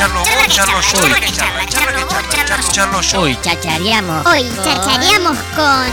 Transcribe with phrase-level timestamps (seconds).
[0.00, 0.98] charlo vos, charlo yo,
[2.72, 3.20] charlo yo.
[3.20, 4.26] Hoy chachareamos.
[4.26, 5.84] Hoy chachareamos con...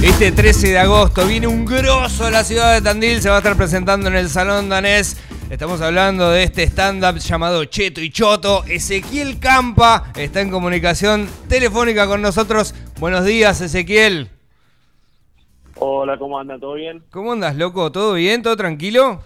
[0.00, 3.38] Este 13 de agosto viene un grosso de la ciudad de Tandil, se va a
[3.38, 5.18] estar presentando en el Salón Danés.
[5.50, 8.64] Estamos hablando de este stand-up llamado Cheto y Choto.
[8.64, 12.74] Ezequiel Campa está en comunicación telefónica con nosotros.
[12.98, 14.37] Buenos días, Ezequiel.
[15.80, 16.58] Hola, ¿cómo anda?
[16.58, 17.02] ¿Todo bien?
[17.10, 17.92] ¿Cómo andas, loco?
[17.92, 18.42] ¿Todo bien?
[18.42, 19.20] ¿Todo tranquilo?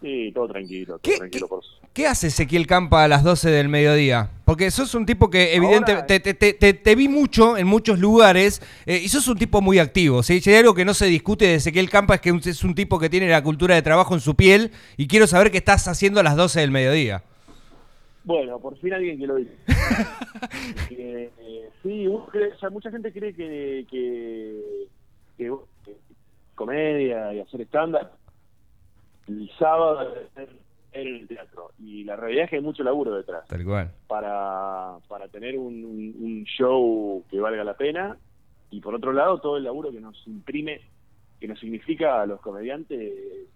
[0.00, 1.46] Sí, todo tranquilo, todo ¿Qué, tranquilo.
[1.46, 1.62] qué- Por...
[1.92, 4.30] qué hace Ezequiel Campa a las 12 del mediodía?
[4.44, 7.66] Porque sos un tipo que evidente, Ahora- te, te- te- te- te vi mucho en
[7.66, 10.22] muchos lugares eh, y sos un tipo muy activo.
[10.22, 10.40] ¿sí?
[10.40, 12.98] Si hay algo que no se discute de Ezequiel Campa es que es un tipo
[12.98, 16.20] que tiene la cultura de trabajo en su piel y quiero saber qué estás haciendo
[16.20, 17.22] a las 12 del mediodía.
[18.24, 19.52] Bueno, por fin alguien que lo dice.
[20.88, 22.06] Que, eh, sí,
[22.70, 24.86] mucha gente cree que, que,
[25.46, 25.96] que,
[26.54, 28.12] comedia y hacer estándar
[29.28, 30.48] el sábado es
[30.92, 31.70] en el teatro.
[31.78, 33.46] Y la realidad es que hay mucho laburo detrás.
[33.46, 33.90] Tal cual.
[34.08, 38.16] para, para tener un, un- un show que valga la pena
[38.70, 40.80] y por otro lado todo el laburo que nos imprime,
[41.38, 43.48] que nos significa a los comediantes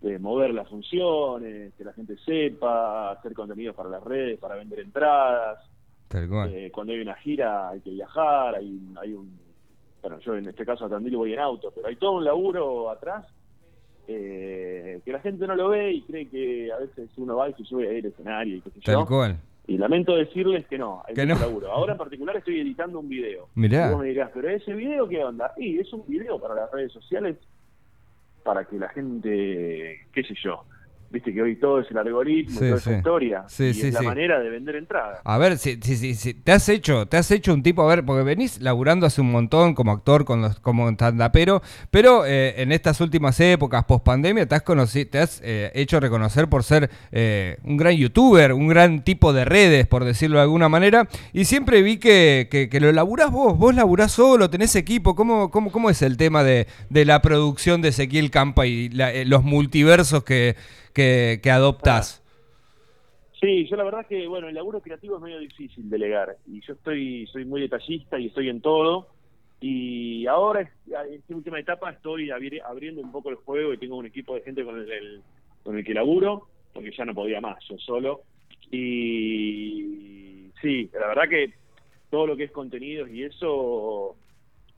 [0.00, 4.78] de mover las funciones, que la gente sepa, hacer contenidos para las redes, para vender
[4.80, 5.58] entradas.
[6.06, 6.54] Tal cual.
[6.54, 9.47] Eh, cuando hay una gira hay que viajar, hay, hay un...
[10.02, 12.90] Bueno, yo en este caso a Tandil voy en auto, pero hay todo un laburo
[12.90, 13.26] atrás
[14.06, 17.54] eh, que la gente no lo ve y cree que a veces uno va y
[17.54, 19.06] se sube al escenario y qué sé Tal yo.
[19.06, 19.36] cual.
[19.66, 21.46] Y lamento decirles que no, hay Que mucho no.
[21.46, 21.70] laburo.
[21.72, 23.48] Ahora en particular estoy editando un video.
[23.54, 23.88] Mirá.
[23.88, 25.52] Y vos me dirás, pero ese video qué onda?
[25.58, 27.36] Y es un video para las redes sociales
[28.44, 30.64] para que la gente, qué sé yo,
[31.10, 32.90] viste que hoy todo es el algoritmo, Sí, toda sí.
[32.90, 35.20] esa historia, Sí, y es la manera de vender entradas.
[35.24, 38.04] A ver, si, si, si, te has hecho, te has hecho un tipo, a ver,
[38.04, 42.72] porque venís laburando hace un montón como actor, con los, como stand-upero, pero eh, en
[42.72, 46.90] estas últimas épocas, post pandemia, te has, conoci- te has eh, hecho reconocer por ser
[47.10, 51.46] eh, un gran youtuber, un gran tipo de redes, por decirlo de alguna manera, y
[51.46, 55.72] siempre vi que, que, que lo laburás vos, vos laburás solo, tenés equipo, ¿cómo, cómo,
[55.72, 59.42] cómo es el tema de, de la producción de Ezequiel Campa y la- eh, los
[59.42, 60.54] multiversos que,
[60.98, 62.24] que, que adoptás?
[63.40, 66.36] Sí, yo la verdad que, bueno, el laburo creativo es medio difícil delegar.
[66.44, 69.06] Y yo estoy soy muy detallista y estoy en todo.
[69.60, 73.96] Y ahora, en esta última etapa, estoy abri- abriendo un poco el juego y tengo
[73.96, 75.22] un equipo de gente con el, el-
[75.62, 78.22] con el que laburo, porque ya no podía más, yo solo.
[78.72, 81.54] Y sí, la verdad que
[82.10, 84.16] todo lo que es contenidos y eso,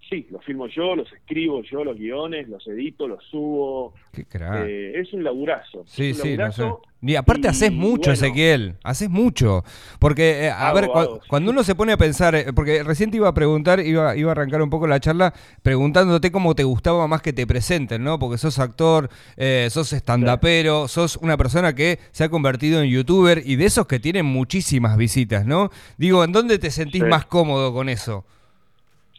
[0.08, 3.94] sí, lo filmo yo, los escribo yo, los guiones, los edito, los subo.
[4.12, 4.64] Qué crack.
[4.66, 5.84] Eh, es un laburazo.
[5.86, 6.62] Sí, un sí, no sé.
[6.62, 6.82] laburazo.
[7.02, 9.64] Y aparte y, haces mucho, bueno, Ezequiel, haces mucho.
[9.98, 10.84] Porque, eh, a Hago, ver,
[11.22, 11.26] sí.
[11.28, 14.30] cuando uno se pone a pensar, eh, porque recién te iba a preguntar, iba, iba
[14.30, 18.18] a arrancar un poco la charla preguntándote cómo te gustaba más que te presenten, ¿no?
[18.18, 23.42] Porque sos actor, eh, sos estandapero, sos una persona que se ha convertido en youtuber
[23.46, 25.70] y de esos que tienen muchísimas visitas, ¿no?
[25.96, 27.08] Digo, ¿en dónde te sentís Sí.
[27.08, 28.26] más cómodo con eso?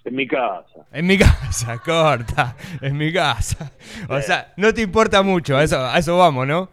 [0.03, 0.85] En mi casa.
[0.91, 3.71] En mi casa, corta, en mi casa.
[4.09, 6.69] O sea, no te importa mucho, a eso, a eso vamos, ¿no?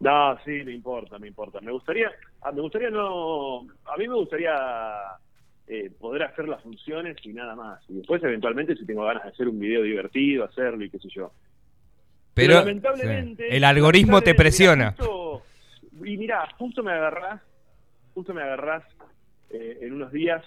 [0.00, 1.60] No, sí, me importa, me importa.
[1.60, 2.10] Me gustaría,
[2.40, 4.52] ah, me gustaría no, a mí me gustaría
[5.68, 7.80] eh, poder hacer las funciones y nada más.
[7.88, 11.08] Y después, eventualmente, si tengo ganas de hacer un video divertido, hacerlo y qué sé
[11.14, 11.32] yo.
[12.34, 14.92] Pero, lamentablemente, sí, el algoritmo te presiona.
[14.92, 15.42] justo-
[16.04, 17.40] y mira, justo me agarrás,
[18.14, 18.82] justo me agarrás
[19.50, 20.42] eh, en unos días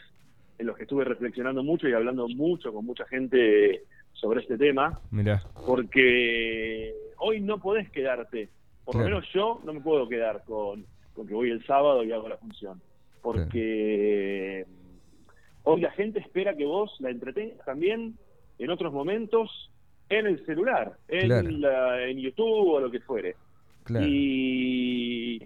[0.58, 3.84] en los que estuve reflexionando mucho y hablando mucho con mucha gente
[4.14, 5.00] sobre este tema.
[5.12, 5.42] Mirá.
[5.66, 8.50] porque hoy no podés quedarte,
[8.86, 9.10] por Claro.
[9.10, 12.30] lo menos yo no me puedo quedar con, con que voy el sábado y hago
[12.30, 12.82] la función,
[13.22, 14.66] porque
[15.64, 18.16] hoy la gente espera que vos la entretengas también
[18.60, 19.72] en otros momentos
[20.10, 21.50] en el celular, en, Claro.
[21.50, 23.36] la- en YouTube o lo que fuere.
[23.84, 24.06] Claro.
[24.08, 25.42] Y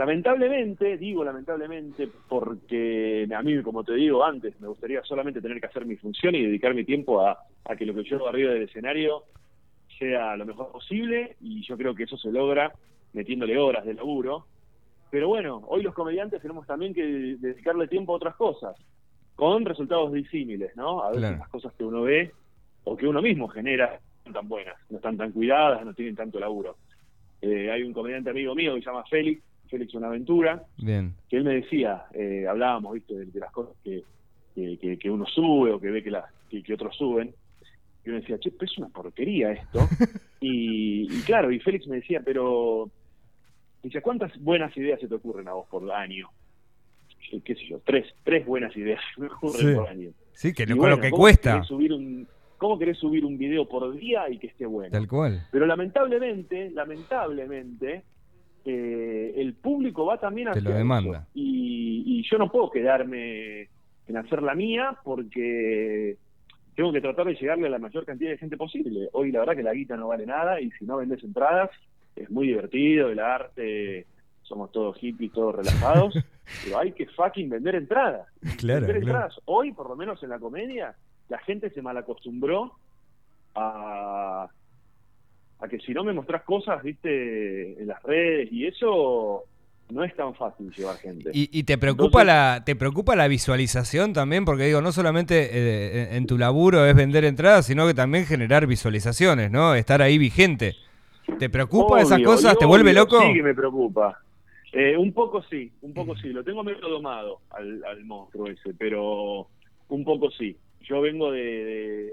[0.00, 5.66] lamentablemente, digo lamentablemente, porque a mí, como te digo antes, me gustaría solamente tener que
[5.66, 8.50] hacer mi función y dedicar mi tiempo a, a que lo que yo hago arriba
[8.52, 9.24] del escenario
[9.98, 12.72] sea lo mejor posible y yo creo que eso se logra
[13.12, 14.46] metiéndole horas de laburo.
[15.10, 18.74] Pero bueno, hoy los comediantes tenemos también que dedicarle tiempo a otras cosas,
[19.36, 21.02] con resultados disímiles, ¿no?
[21.02, 21.36] A veces Claro.
[21.40, 22.32] las cosas que uno ve
[22.84, 26.16] o que uno mismo genera no son tan buenas, no están tan cuidadas, no tienen
[26.16, 26.76] tanto laburo.
[27.42, 31.14] Eh, hay un comediante amigo mío que se llama Félix, Félix Buenaventura, Bien.
[31.28, 34.02] que él me decía, eh, hablábamos, viste, de, de las cosas que,
[34.54, 37.32] que, uno sube o que ve que, las, que, que otros suben.
[38.04, 39.78] Y uno decía, che, pero es una porquería esto.
[40.40, 42.90] y, y claro, y Félix me decía, pero,
[43.82, 46.28] dice, ¿cuántas buenas ideas se te ocurren a vos por año?
[47.30, 49.74] Yo, qué sé yo, tres, tres buenas ideas se me ocurren Sí.
[49.74, 50.10] por año.
[50.32, 51.52] Sí, que Y no, con bueno, lo que cuesta.
[51.52, 52.26] querés subir un,
[52.56, 54.90] ¿Cómo querés subir un video por día y que esté bueno?
[54.92, 55.46] Tal cual.
[55.50, 58.02] Pero lamentablemente, lamentablemente,
[58.64, 61.26] eh, el público va también Te hacia lo demanda.
[61.34, 63.68] Y, y yo no puedo quedarme
[64.06, 66.16] en hacer la mía porque
[66.74, 69.08] tengo que tratar de llegarle a la mayor cantidad de gente posible.
[69.12, 71.70] Hoy la verdad que la guita no vale nada y si no vendes entradas
[72.16, 74.06] es muy divertido, el arte,
[74.42, 76.14] somos todos hippies, todos relajados,
[76.64, 78.26] pero hay que fucking vender entradas.
[78.58, 78.98] Claro, Vender claro.
[78.98, 79.40] entradas.
[79.44, 80.94] Hoy, por lo menos en la comedia,
[81.28, 82.72] la gente se malacostumbró
[83.54, 84.48] a,
[85.60, 89.44] a que si no me mostrás cosas, viste, en las redes y eso
[89.90, 91.30] no es tan fácil llevar gente.
[91.34, 95.50] Y, y te preocupa Entonces- la te preocupa la visualización también porque digo no solamente
[95.52, 100.00] eh, en, en tu laburo es vender entradas sino que también generar visualizaciones no estar
[100.00, 100.76] ahí vigente
[101.40, 104.18] te preocupa esas cosas te vuelve loco Sí que me preocupa.
[104.72, 106.28] Eh, un poco sí, un poco sí.
[106.28, 109.48] Lo tengo medio domado al, al monstruo ese, pero
[109.88, 110.56] un poco sí.
[110.82, 112.10] Yo vengo de, de,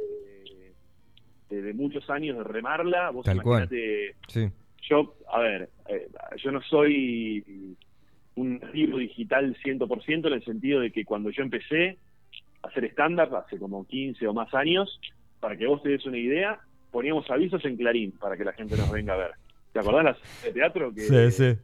[1.50, 3.10] de- de muchos años de remarla.
[3.12, 3.64] Vos Tal cual.
[3.72, 4.50] imaginate, sí
[4.90, 6.08] yo, a ver, eh,
[6.38, 7.76] yo no soy
[8.36, 11.98] un nativo digital 100% en el sentido de que cuando yo empecé
[12.64, 15.00] a hacer stand-up hace como 15 o más años,
[15.42, 16.60] para que vos te des una idea,
[16.92, 19.32] poníamos avisos en Clarín para que la gente nos venga a ver.
[19.74, 20.94] ¿Te acordás las de teatro?
[20.94, 21.58] que sí sí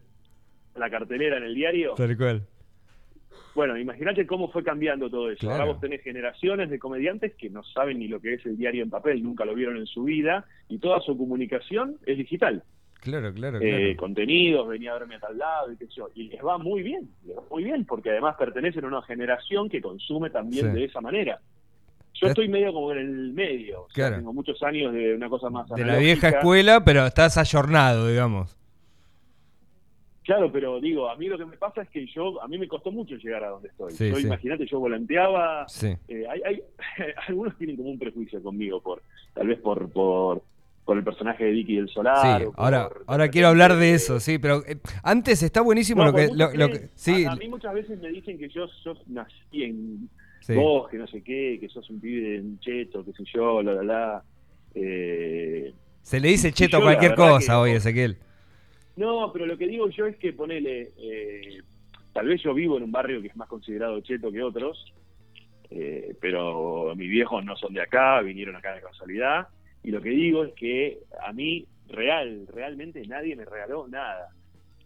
[0.76, 1.94] La cartelera en el diario.
[1.96, 2.46] tal cual
[3.56, 5.42] Bueno, imagínate cómo fue cambiando todo eso.
[5.42, 5.56] Claro.
[5.62, 8.84] Ahora vos tenés generaciones de comediantes que no saben ni lo que es el diario
[8.84, 12.64] en papel, nunca lo vieron en su vida, y toda su comunicación es digital.
[13.02, 16.10] claro claro eh, claro contenidos, venía a verme a tal lado y qué sé yo.
[16.16, 19.68] Y les va muy bien, les va muy bien, porque además pertenecen a una generación
[19.70, 20.80] que consume también Sí.
[20.80, 21.40] de esa manera.
[22.14, 22.30] Yo Eh.
[22.30, 24.16] estoy medio como en el medio, o sea, Claro.
[24.18, 28.56] tengo muchos años de una cosa más de la vieja escuela pero estás ayornado digamos
[30.24, 32.68] Claro, pero digo, a mí lo que me pasa es que yo, a mí me
[32.68, 33.92] costó mucho llegar a donde estoy.
[33.92, 34.26] Sí, yo sí.
[34.28, 36.64] imagínate, yo volanteaba, sí eh, hay, hay,
[37.28, 39.02] algunos tienen como un prejuicio conmigo, por
[39.34, 40.42] tal vez por, por,
[40.86, 42.40] por el personaje de Vicky del Solar.
[42.40, 46.12] Sí, por- ahora, ahora quiero hablar de eso, sí, pero eh, antes está buenísimo No,
[46.12, 46.28] lo que,
[46.58, 50.10] lo, que, sí, a, a mí muchas veces me dicen que yo, yo nací en
[50.56, 53.62] vos, que no sé qué, que sos un pibe de un cheto, qué sé yo,
[53.62, 54.24] la, la, la.
[54.76, 58.18] Eh, se le dice cheto a cualquier cosa que- hoy, Ezequiel.
[58.96, 61.62] No, pero lo que digo yo es que ponele, eh,
[62.12, 64.94] tal vez yo vivo en un barrio que es más considerado cheto que otros,
[65.72, 69.48] eh, pero mis viejos no son de acá, vinieron acá de casualidad,
[69.84, 74.30] y lo que digo es que a mí, real, realmente nadie me regaló nada.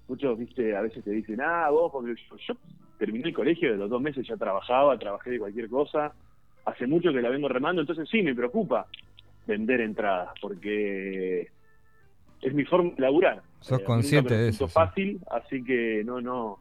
[0.08, 2.16] Muchos, viste, a veces te dicen, ah, vos, porque
[2.48, 2.56] yo,
[2.98, 6.14] terminé el colegio, de los dos meses ya trabajaba, trabajé de cualquier cosa,
[6.66, 8.88] hace mucho que la vengo remando, entonces sí, me preocupa
[9.46, 11.48] vender entradas, porque
[12.42, 13.42] es mi forma de laburar.
[13.62, 14.74] Sos Eh, consciente de eso, sí.
[14.74, 16.60] fácil, así que no, no,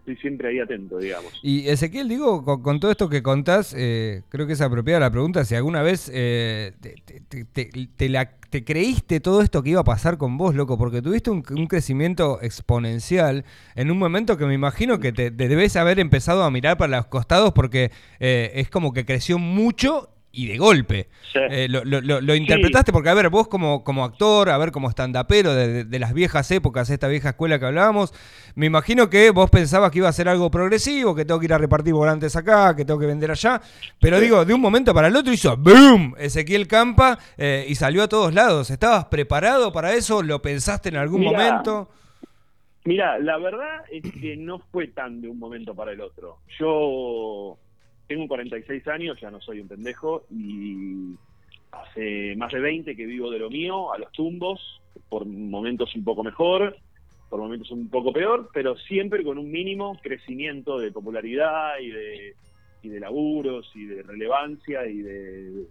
[0.00, 1.32] estoy siempre ahí atento, digamos.
[1.42, 5.10] Y Ezequiel, digo, con, con todo esto que contás, eh, creo que es apropiada la
[5.10, 6.94] pregunta, si alguna vez eh, te,
[7.28, 10.76] te- te- te la- te creíste todo esto que iba a pasar con vos, loco,
[10.76, 13.44] porque tuviste un, un crecimiento exponencial
[13.76, 16.96] en un momento que me imagino que te, te debes haber empezado a mirar para
[16.96, 21.08] los costados porque eh, es como que creció mucho y de golpe.
[21.32, 21.38] Sí.
[21.50, 25.54] Eh, lo, lo- interpretaste porque, a ver, vos como, como actor, a ver, como estandapero
[25.54, 28.14] de, de- de las viejas épocas, esta vieja escuela que hablábamos,
[28.54, 31.52] me imagino que vos pensabas que iba a ser algo progresivo, que tengo que ir
[31.54, 33.60] a repartir volantes acá, que tengo que vender allá,
[34.00, 34.24] pero Sí.
[34.24, 36.14] digo, de un momento para el otro hizo ¡boom!
[36.18, 38.70] Ezequiel Campa eh, y salió a todos lados.
[38.70, 40.22] ¿Estabas preparado para eso?
[40.22, 41.90] ¿Lo pensaste en algún Mirá, momento?
[42.84, 46.38] Mira, la verdad es que no fue tan de un momento para el otro.
[46.58, 47.58] Yo
[48.10, 51.14] tengo 46 años, ya no soy un pendejo, y
[51.70, 56.02] hace más de 20 que vivo de lo mío, a los tumbos, por momentos un
[56.02, 56.76] poco mejor,
[57.28, 62.34] por momentos un poco peor, pero siempre con un mínimo crecimiento de popularidad y de,
[62.82, 65.66] y de laburos y de relevancia y de,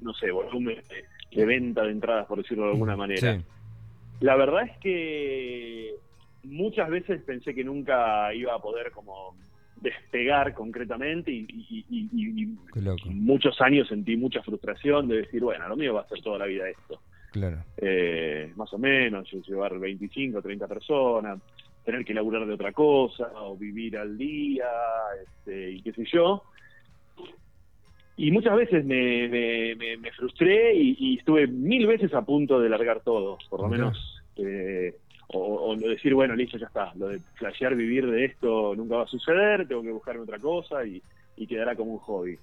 [0.00, 1.04] no sé, volumen de,
[1.36, 3.36] de venta de entradas, por decirlo de alguna manera.
[3.36, 3.44] Sí.
[4.22, 5.94] La verdad es que
[6.42, 9.36] muchas veces pensé que nunca iba a poder como
[9.76, 11.46] despegar concretamente y,
[13.06, 16.46] muchos años sentí mucha frustración de decir, bueno, lo mío va a ser toda la
[16.46, 17.00] vida esto.
[17.30, 17.64] claro.
[17.76, 21.40] Eh, más o menos, llevar 25, 30 personas,
[21.84, 24.66] tener que laburar de otra cosa o vivir al día
[25.22, 26.44] este, y qué sé yo.
[28.16, 32.68] Y muchas veces me, me, me- me frustré y, estuve mil veces a punto de
[32.70, 34.22] largar todo, por lo menos.
[34.36, 34.96] eh,
[35.28, 36.92] o, o decir, bueno, listo, ya está.
[36.96, 40.84] Lo de flashear vivir de esto nunca va a suceder, tengo que buscarme otra cosa
[40.84, 41.02] y,
[41.36, 42.38] y quedará como un hobby.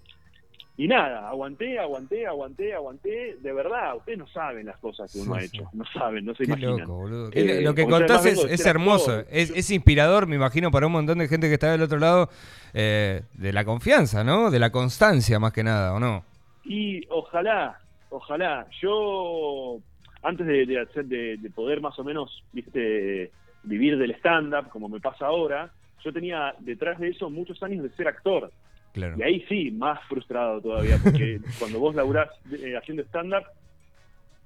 [0.75, 3.37] Y nada, aguanté, aguanté, aguanté, aguanté.
[3.41, 5.69] De verdad, ustedes no saben las cosas que uno Sí, ha hecho.
[5.71, 6.79] No saben, no se Qué imaginan.
[6.79, 7.29] loco, boludo.
[7.31, 11.47] Eh, lo que contás es, hermoso, es inspirador, me imagino, para un montón de gente
[11.47, 12.27] que está del otro lado,
[12.73, 14.49] eh, de la confianza, ¿no?
[14.49, 16.25] De la constancia más que nada, ¿o no?
[16.65, 18.65] Y ojalá, ojalá.
[18.81, 19.77] Yo,
[20.23, 23.31] antes de, de hacer, de, de poder más o menos, viste,
[23.63, 25.71] vivir del stand-up, como me pasa ahora,
[26.03, 28.51] yo tenía detrás de eso muchos años de ser actor.
[28.93, 29.15] Claro.
[29.17, 33.43] Y ahí sí, más frustrado todavía, porque cuando vos laburás eh, haciendo stand-up,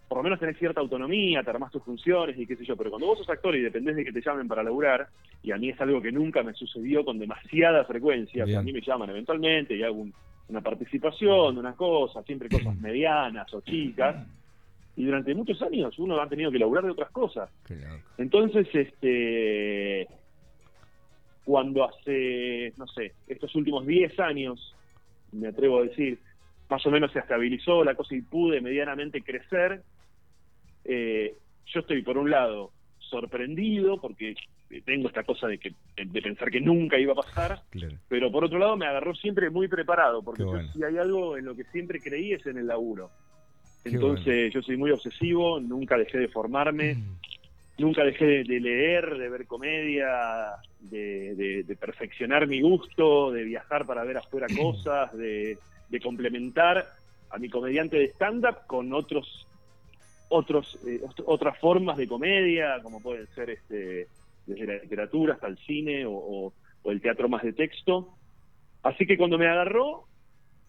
[0.08, 2.90] por lo menos tenés cierta autonomía, te armás tus funciones y qué sé yo, pero
[2.90, 5.08] cuando vos sos actor y dependés de que te llamen para laburar,
[5.44, 8.60] y a mí es algo que nunca me sucedió con demasiada frecuencia, o sea, Bien.
[8.60, 10.14] a mí me llaman eventualmente y hago un-
[10.50, 14.16] una participación, una cosa, siempre cosas medianas o chicas,
[14.98, 17.50] y durante muchos años uno ha tenido que laburar de otras cosas.
[18.18, 20.08] Entonces, este,
[21.46, 24.76] cuando hace, no sé, estos últimos 10 años,
[25.32, 26.20] me atrevo a decir,
[26.70, 29.84] más o menos se estabilizó la cosa y pude medianamente crecer,
[30.84, 31.36] eh,
[31.68, 34.36] yo estoy por un lado sorprendido porque
[34.84, 37.96] tengo esta cosa de que de pensar que nunca iba a pasar, Claro.
[38.10, 40.70] pero por otro lado me agarró siempre muy preparado, porque bueno.
[40.74, 43.10] si hay algo en lo que siempre creí es en el laburo.
[43.96, 46.98] Entonces yo soy muy obsesivo, nunca dejé de formarme,
[47.78, 50.08] nunca dejé de, de leer, de ver comedia,
[50.80, 55.60] de, de- de perfeccionar mi gusto, de viajar para ver afuera cosas, de,
[56.02, 56.88] complementar
[57.30, 59.48] a mi comediante de stand-up con otros
[60.30, 64.10] otros eh, ot- otras formas de comedia, como pueden ser este
[64.46, 66.54] desde la literatura hasta el cine o, o-
[66.84, 68.18] o el teatro más de texto.
[68.84, 70.08] Así que cuando me agarró,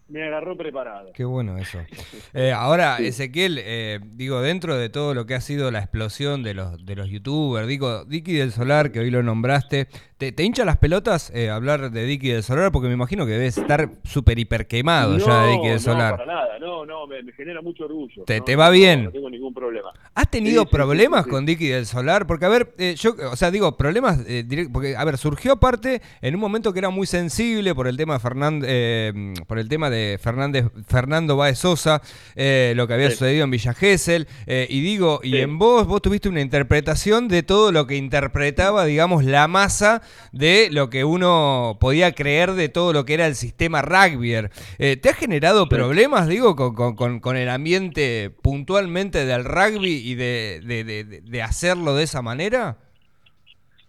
[0.09, 1.11] me agarró preparado.
[1.13, 1.79] Qué bueno eso.
[2.33, 3.07] Eh, ahora, Sí.
[3.07, 6.95] Ezequiel, eh, digo, dentro de todo lo que ha sido la explosión de los, de
[6.95, 9.87] los youtubers, digo, Dicky del Solar, que hoy lo nombraste,
[10.17, 12.71] ¿te, te hincha las pelotas eh, hablar de Dicky del Solar?
[12.71, 16.17] Porque me imagino que debes estar súper hiper quemado ya de Dicky del no, Solar.
[16.17, 18.23] para nada, no, no, me, me genera mucho orgullo.
[18.25, 19.03] Te- no, te no, va no, bien.
[19.05, 19.89] No tengo ningún problema.
[20.13, 22.27] ¿Has tenido Sí, problemas sí, con Dicky del Solar?
[22.27, 26.35] Porque, a ver, yo, o sea, digo, problemas, direct- porque, a ver, surgió aparte en
[26.35, 29.13] un momento que era muy sensible por el tema de Fernández,
[29.47, 32.01] por el tema de Fernández, Fernando Báez Sosa,
[32.35, 33.13] eh, lo que había Sí.
[33.17, 37.43] sucedido en Villa Gesell, eh, y digo, y en vos, vos tuviste una interpretación de
[37.43, 40.01] todo lo que interpretaba, digamos, la masa
[40.31, 44.35] de lo que uno podía creer de todo lo que era el sistema rugby.
[44.77, 45.69] Eh, ¿Te ha generado Sí.
[45.69, 51.03] problemas, digo, con, con- con- con el ambiente puntualmente del rugby y de, de- de-
[51.03, 52.77] de- de hacerlo de esa manera?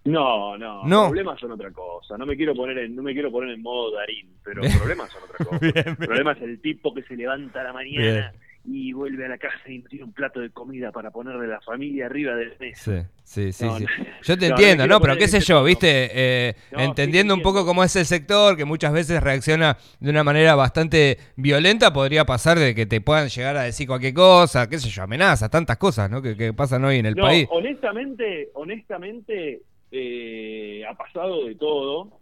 [0.04, 1.08] No, no, No.
[1.08, 2.16] problemas son otra cosa.
[2.16, 4.76] No me quiero poner en, no me quiero poner en modo Darín, pero Bien.
[4.78, 5.58] problemas son otra cosa.
[5.60, 5.96] Bien, bien.
[6.00, 8.32] El problema es el tipo que se levanta a la mañana
[8.64, 11.60] y vuelve a la casa y tiene un plato de comida para ponerle a la
[11.62, 13.08] familia arriba del mesa.
[13.24, 13.64] Sí, sí, sí.
[13.64, 13.84] No, sí.
[13.84, 14.04] no.
[14.22, 15.00] Yo te No, no entiendo, ¿no?
[15.00, 15.64] Pero qué sé yo.
[15.64, 16.10] ¿viste?
[16.12, 19.76] Eh, No, sí, entendiendo te un poco cómo es el sector, que muchas veces reacciona
[19.98, 24.12] de una manera bastante violenta, podría pasar de que te puedan llegar a decir cualquier
[24.14, 26.20] cosa, qué sé yo, amenazas, tantas cosas, ¿no?
[26.22, 27.46] Que, que pasan hoy en el No, país.
[27.50, 32.18] honestamente, honestamente, eh, ha pasado de todo,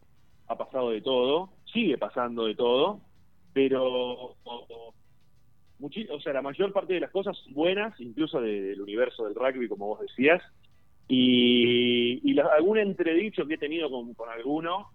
[0.47, 3.01] ha pasado de todo, sigue pasando de todo,
[3.53, 4.35] pero
[6.11, 9.69] o sea, la mayor parte de las cosas buenas, incluso de- del universo del rugby,
[9.69, 10.43] como vos decías,
[11.07, 14.89] y, y la- algún entredicho que he tenido con, con alguno,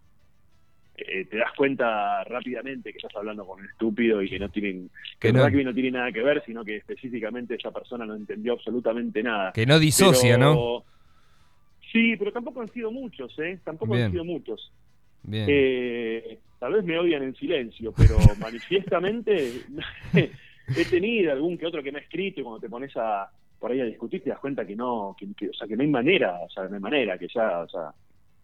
[0.96, 4.90] eh, te das cuenta rápidamente que estás hablando con un estúpido y que no tienen
[5.20, 8.16] Que que el rugby no tiene nada que ver, sino que específicamente esa persona no
[8.16, 9.52] entendió absolutamente nada.
[9.54, 10.84] Que no disocia, Pero- ¿no?
[11.94, 13.60] Sí, pero tampoco han sido muchos, ¿eh?
[13.64, 14.08] Tampoco Bien.
[14.08, 14.74] han sido muchos.
[15.24, 15.46] Bien.
[15.48, 19.62] Eh, tal vez me odian en silencio, pero manifiestamente
[20.14, 23.72] he tenido algún que otro que me ha escrito y cuando te pones a por
[23.72, 25.88] ahí a discutir te das cuenta que no, que, que- o sea, que no hay
[25.90, 27.94] manera, o sea, no hay manera, que ya, o sea,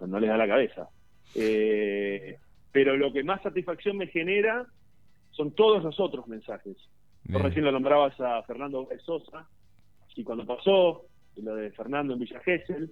[0.07, 0.87] no les da la cabeza.
[1.35, 2.37] Eh,
[2.71, 4.65] pero lo que más satisfacción me genera
[5.31, 6.77] son todos los otros mensajes.
[7.23, 7.43] Bien.
[7.43, 9.45] recién lo nombrabas a Fernando Sosa,
[10.15, 12.89] y cuando pasó lo de Fernando en Villa Gesell,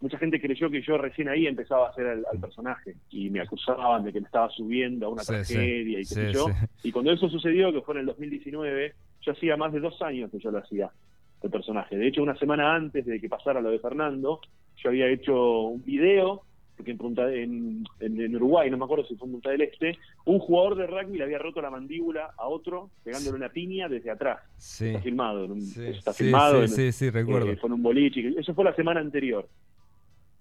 [0.00, 3.40] mucha gente creyó que yo recién ahí empezaba a hacer al, al personaje, y me
[3.40, 5.54] acusaban de que me estaba subiendo a una Sí, sí.
[5.54, 6.46] tragedia y qué Sí, sé yo.
[6.82, 10.30] Y cuando eso sucedió, que fue en el 2019, yo hacía más de dos años
[10.30, 10.90] que yo lo hacía,
[11.42, 11.96] el personaje.
[11.96, 14.40] De hecho, una semana antes de que pasara lo de Fernando,
[14.82, 16.42] yo había hecho un video,
[16.76, 19.62] porque en, Punta, en, en- en Uruguay, no me acuerdo si fue en Punta del
[19.62, 23.88] Este, un jugador de rugby le había roto la mandíbula a otro, pegándole una piña
[23.88, 24.40] desde atrás.
[24.58, 24.88] Sí.
[24.88, 26.56] Está filmado, en un- Sí, está sí, filmado.
[26.66, 27.50] sí, en- sí, sí, recuerdo.
[27.50, 28.34] eh, fue en un boliche.
[28.38, 29.48] Eso fue la semana anterior.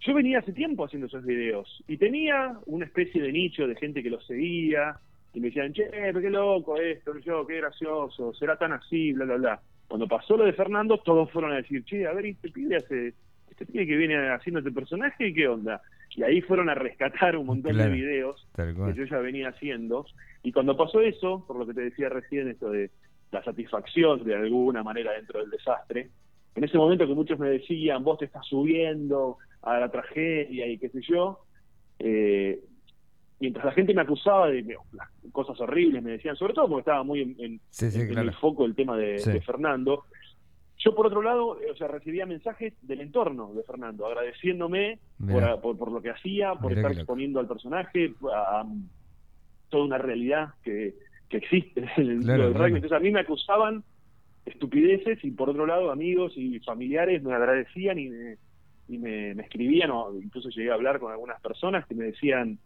[0.02, 4.04] Yo venía hace tiempo haciendo esos videos y tenía una especie de nicho de gente
[4.04, 4.98] que los seguía
[5.34, 9.26] y me decían, che, pero qué loco esto, yo, qué gracioso, será tan así, bla,
[9.26, 9.62] bla, bla.
[9.88, 13.14] Cuando pasó lo de Fernando, todos fueron a decir, che, a ver, este pibe hace,
[13.50, 15.82] este pibe que viene haciendo este personaje, ¿qué onda?
[16.16, 17.90] Y ahí fueron a rescatar un montón Claro.
[17.92, 20.06] de videos que yo ya venía haciendo.
[20.44, 22.90] Y cuando pasó eso, por lo que te decía recién, esto de
[23.32, 26.10] la satisfacción de alguna manera dentro del desastre,
[26.56, 30.78] en ese momento que muchos me decían, vos te estás subiendo a la tragedia y
[30.78, 31.40] qué sé yo,
[32.00, 32.60] eh,
[33.40, 37.04] mientras la gente me acusaba de las cosas horribles, me decían, sobre todo porque estaba
[37.04, 38.30] muy en, en- Sí, sí, en claro.
[38.30, 39.32] el foco el tema de, Sí.
[39.32, 40.06] de Fernando.
[40.78, 45.00] Yo, por otro lado, eh, o sea, recibía mensajes del entorno de Fernando, agradeciéndome
[45.32, 48.66] por, por, por lo que hacía, por Mirá estar exponiendo al personaje, a, a
[49.70, 50.94] toda una realidad que,
[51.28, 52.68] que existe en el Claro, del claro.
[52.76, 53.84] Entonces, a mí me acusaban
[54.46, 58.38] estupideces y, por otro lado, amigos y familiares me agradecían y me,
[58.88, 62.60] y me, me escribían, o incluso llegué a hablar con algunas personas que me decían,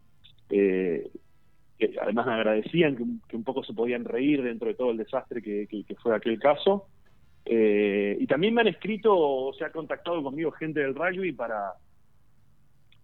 [0.50, 1.10] eh,
[1.78, 5.42] que además me agradecían que, un- poco se podían reír dentro de todo el desastre
[5.42, 6.88] que, fue aquel caso.
[7.46, 11.74] Eh, y también me han escrito o se ha contactado conmigo gente del rugby para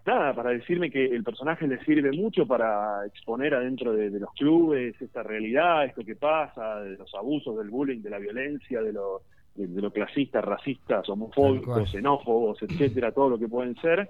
[0.05, 5.01] nada, para decirme que el personaje le sirve mucho para exponer adentro de, los clubes
[5.01, 9.23] esta realidad, esto que pasa, de los abusos, del bullying, de la violencia, de lo,
[9.55, 14.09] de, de lo clasistas, racistas, homofóbicos, xenófobos, etcétera, todo lo que pueden ser,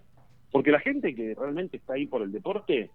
[0.51, 2.89] porque la gente que realmente está ahí por el deporte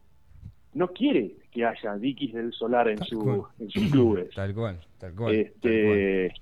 [0.73, 3.43] no quiere que haya Dikis del Solar en, Tal su, cual.
[3.59, 4.35] en sus clubes.
[4.35, 5.15] Tal cual, tal cual.
[5.15, 5.35] tal cual.
[5.35, 6.33] Este,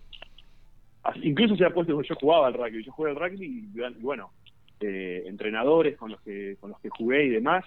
[1.22, 4.30] incluso se ha puesto, yo jugaba al rugby, yo jugué al rugby y, y bueno,
[4.80, 7.64] eh, entrenadores con los que con los que jugué y demás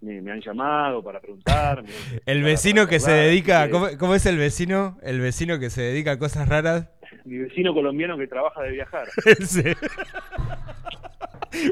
[0.00, 1.88] me, me han llamado para preguntarme.
[2.26, 4.98] El vecino para que se dedica, ¿cómo, cómo es el vecino?
[5.02, 6.88] El vecino que se dedica a cosas raras.
[7.24, 9.08] Mi vecino colombiano que trabaja de viajar.
[9.26, 9.76] Ese.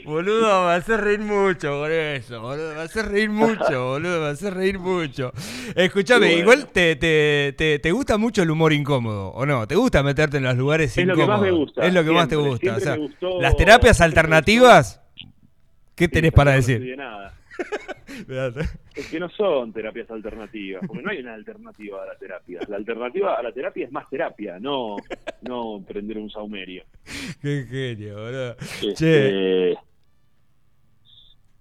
[0.05, 2.75] Boludo, me hace reír mucho por eso, boludo.
[2.75, 4.21] Me hace reír mucho, boludo.
[4.21, 5.33] Me hace reír mucho.
[5.75, 6.41] Escúchame, Bueno.
[6.43, 9.67] igual te, te, te, te gusta mucho el humor incómodo, ¿o no?
[9.67, 11.25] ¿Te gusta meterte en los lugares Es lo incómodos?
[11.27, 12.55] que más me gusta, Es lo que más te gusta.
[12.55, 15.01] O siempre sea, me gustó- las terapias alternativas,
[15.95, 16.77] ¿qué Sí, tenés para no decir?
[16.77, 17.35] estudié nada.
[18.95, 22.61] Es que no son terapias alternativas, porque no hay una alternativa a la terapia.
[22.69, 24.97] La alternativa a la terapia es más terapia, no,
[25.43, 26.85] no prender un saumerio.
[27.41, 28.57] Qué genio, boludo.
[28.81, 29.79] Che, Este,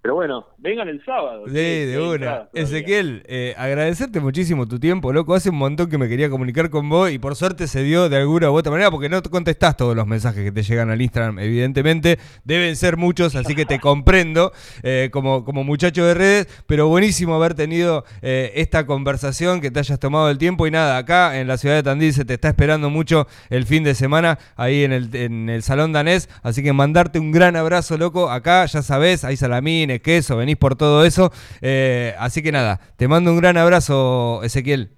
[0.02, 1.44] Pero bueno, vengan el sábado.
[1.48, 2.48] Sí, de una.
[2.54, 5.36] Ezequiel, eh, agradecerte muchísimo tu tiempo, loco.
[5.36, 8.16] Hace un montón que me quería comunicar con vos y por suerte se dio de
[8.16, 11.02] alguna u otra manera porque no te contestás todos los mensajes que te llegan al
[11.02, 12.18] Instagram, evidentemente.
[12.46, 17.36] Deben ser muchos, así que te comprendo eh, como, como muchacho de redes, pero buenísimo
[17.36, 21.48] haber tenido eh, esta conversación, que te hayas tomado el tiempo y nada, acá en
[21.48, 24.94] la ciudad de Tandil se te está esperando mucho el fin de semana ahí en
[24.94, 28.30] el, en el Salón Danés, así que mandarte un gran abrazo, loco.
[28.30, 29.36] Acá ya sabes, hay
[29.98, 31.32] queso, venís por todo eso.
[31.64, 34.90] Eh, así que nada, te mando un gran abrazo, Ezequiel.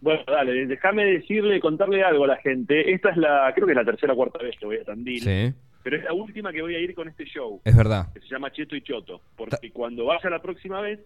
[0.00, 2.92] Bueno, dale, déjame decirle, contarle algo a la gente.
[2.92, 5.20] Esta es la, creo que es la tercera o cuarta vez que voy a Tandil,
[5.20, 8.12] Sí, pero es la última que voy a ir con este show, es verdad.
[8.12, 9.20] que se llama Cheto y Choto.
[9.36, 10.98] Porque cuando vaya la próxima vez,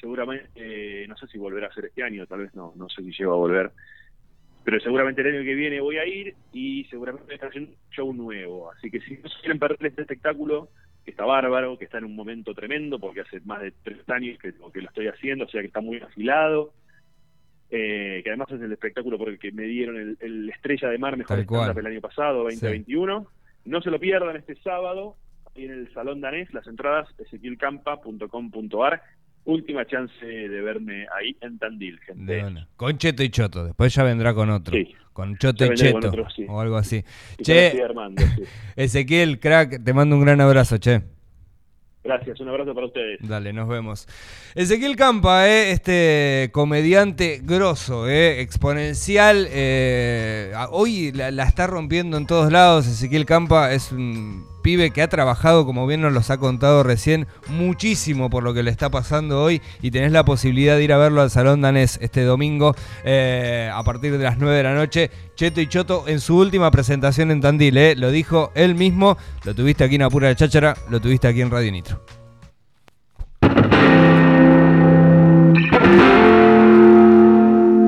[0.00, 3.02] seguramente, eh, no sé si volverá a ser este año, tal vez no, no sé
[3.02, 3.70] si llego a volver.
[4.64, 8.12] Pero seguramente el año que viene voy a ir y seguramente está haciendo un show
[8.14, 8.70] nuevo.
[8.72, 10.68] Así que si no quieren perder este espectáculo,
[11.04, 14.38] que está bárbaro, que está en un momento tremendo, porque hace más de tres años
[14.38, 16.72] que, que lo estoy haciendo, o sea que está muy afilado.
[17.70, 20.98] Eh, que además es el espectáculo por el que me dieron el, el Estrella de
[20.98, 23.26] Mar Mejor stand-up el año pasado, 2021.
[23.64, 25.16] No se lo pierdan este sábado,
[25.54, 29.02] en el Salón Danés, las entradas, ezequielcampa.com.ar.
[29.44, 32.32] Última chance de verme ahí en Tandil, gente.
[32.32, 32.68] De una.
[32.76, 34.74] Con Cheto y Choto, después ya vendrá con otro.
[34.74, 34.94] Sí.
[35.14, 36.44] Con Choto y Cheto otro, sí.
[36.46, 37.02] o algo así.
[37.38, 38.42] Y Che, armando, sí.
[38.76, 41.02] Ezequiel, crack, te mando un gran abrazo, che.
[42.02, 43.18] Gracias, un abrazo para ustedes.
[43.26, 44.06] Dale, nos vemos.
[44.54, 49.46] Ezequiel Campa, eh, este comediante grosso, eh, exponencial.
[49.50, 52.86] eh, hoy la, la está rompiendo en todos lados.
[52.86, 57.26] Ezequiel Campa es un pibe que ha trabajado, como bien nos los ha contado recién,
[57.48, 59.60] muchísimo por lo que le está pasando hoy.
[59.82, 62.74] Y tenés la posibilidad de ir a verlo al Salón Danés este domingo
[63.04, 65.10] eh, a partir de las 9 de la noche.
[65.36, 69.18] Cheto y Choto en su última presentación en Tandil, eh, lo dijo él mismo.
[69.44, 72.23] Lo tuviste aquí en Apura de Cháchara, lo tuviste aquí en Radio Nitro.